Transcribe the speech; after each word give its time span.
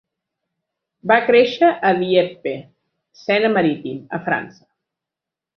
Va 1.11 1.17
créixer 1.27 1.69
a 1.91 1.93
Dieppe 2.01 2.55
(Sena 3.27 3.55
Marítim), 3.59 4.03
a 4.19 4.25
França. 4.31 4.69